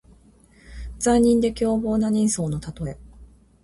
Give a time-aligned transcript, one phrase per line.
[0.97, 2.97] 残忍で凶暴な人相のたとえ。